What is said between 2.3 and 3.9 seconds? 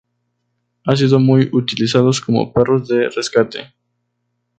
perros de rescate.